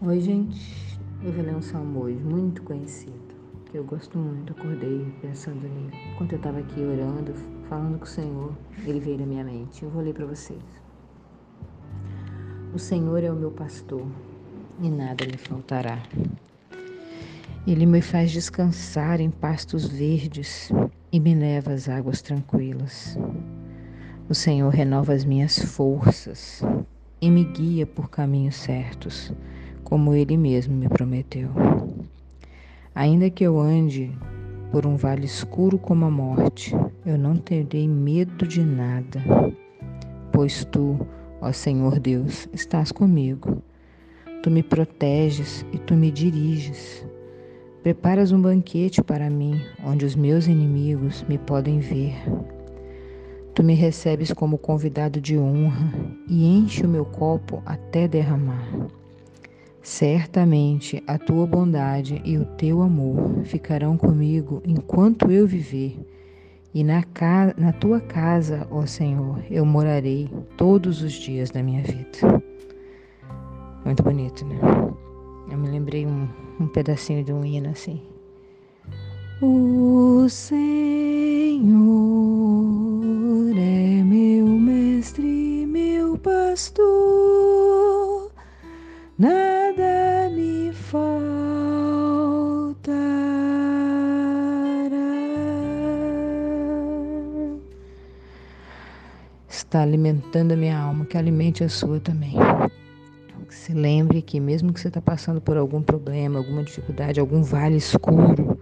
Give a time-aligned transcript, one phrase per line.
[0.00, 0.96] Oi, gente.
[1.24, 3.34] Eu vou ler um salmo hoje muito conhecido,
[3.68, 4.52] que eu gosto muito.
[4.52, 5.92] Acordei pensando nele.
[6.12, 7.34] Enquanto eu estava aqui orando,
[7.68, 8.52] falando com o Senhor,
[8.86, 9.82] ele veio na minha mente.
[9.82, 10.62] Eu vou ler para vocês.
[12.72, 14.06] O Senhor é o meu pastor
[14.80, 16.00] e nada me faltará.
[17.66, 20.70] Ele me faz descansar em pastos verdes
[21.10, 23.18] e me leva às águas tranquilas.
[24.28, 26.62] O Senhor renova as minhas forças
[27.20, 29.34] e me guia por caminhos certos
[29.88, 31.48] como ele mesmo me prometeu.
[32.94, 34.12] Ainda que eu ande
[34.70, 36.74] por um vale escuro como a morte,
[37.06, 39.18] eu não terei medo de nada,
[40.30, 41.00] pois tu,
[41.40, 43.62] ó Senhor Deus, estás comigo.
[44.42, 47.06] Tu me proteges e tu me diriges.
[47.82, 52.14] Preparas um banquete para mim, onde os meus inimigos me podem ver.
[53.54, 55.90] Tu me recebes como convidado de honra
[56.28, 58.68] e enche o meu copo até derramar.
[59.82, 65.98] Certamente a tua bondade e o teu amor ficarão comigo enquanto eu viver,
[66.74, 67.02] e na,
[67.56, 72.42] na tua casa, ó Senhor, eu morarei todos os dias da minha vida.
[73.84, 74.58] Muito bonito, né?
[75.50, 76.28] Eu me lembrei um,
[76.60, 78.02] um pedacinho de um hino assim.
[79.40, 81.64] O Senhor
[83.56, 86.98] é meu mestre, meu pastor.
[99.58, 102.34] Está alimentando a minha alma, que alimente a sua também.
[103.48, 107.76] Se lembre que mesmo que você está passando por algum problema, alguma dificuldade, algum vale
[107.76, 108.58] escuro,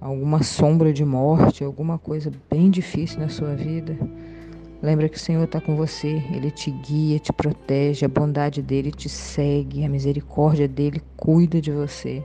[0.00, 3.98] alguma sombra de morte, alguma coisa bem difícil na sua vida,
[4.82, 8.90] lembra que o Senhor está com você, Ele te guia, te protege, a bondade dele
[8.90, 12.24] te segue, a misericórdia dele cuida de você.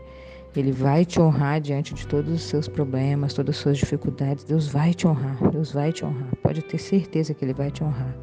[0.55, 4.43] Ele vai te honrar diante de todos os seus problemas, todas as suas dificuldades.
[4.43, 6.35] Deus vai te honrar, Deus vai te honrar.
[6.41, 8.15] Pode ter certeza que Ele vai te honrar.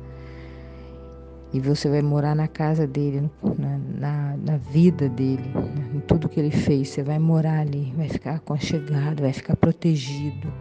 [1.52, 5.50] E você vai morar na casa dele, na, na, na vida dele,
[5.94, 6.88] em tudo que ele fez.
[6.88, 10.52] Você vai morar ali, vai ficar aconchegado, vai ficar protegido,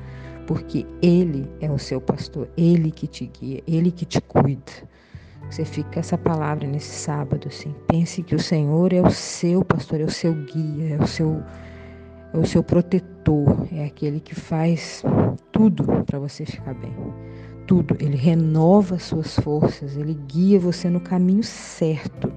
[0.46, 4.72] porque Ele é o seu pastor, Ele que te guia, Ele que te cuida.
[5.50, 7.74] Você fica com essa palavra nesse sábado, assim.
[7.88, 11.44] Pense que o Senhor é o seu pastor, é o seu guia, é o seu,
[12.34, 15.04] é o seu protetor, é aquele que faz
[15.52, 16.94] tudo para você ficar bem.
[17.68, 17.96] Tudo.
[18.00, 22.32] Ele renova suas forças, ele guia você no caminho certo.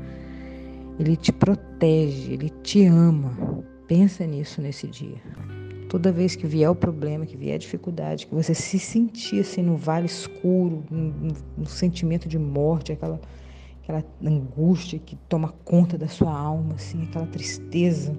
[0.99, 3.31] Ele te protege, ele te ama.
[3.87, 5.19] Pensa nisso nesse dia.
[5.89, 9.63] Toda vez que vier o problema, que vier a dificuldade, que você se sentir assim
[9.63, 13.19] no vale escuro, no, no sentimento de morte, aquela,
[13.83, 18.15] aquela angústia que toma conta da sua alma, assim, aquela tristeza.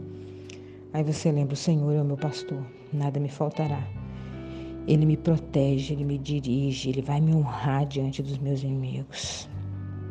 [0.91, 3.87] Aí você lembra: o Senhor é o meu pastor, nada me faltará.
[4.87, 9.47] Ele me protege, ele me dirige, ele vai me honrar diante dos meus inimigos.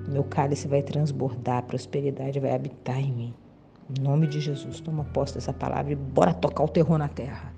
[0.08, 3.34] Meu cálice vai transbordar, a prosperidade vai habitar em mim.
[3.90, 7.57] Em nome de Jesus, toma posse dessa palavra e bora tocar o terror na terra.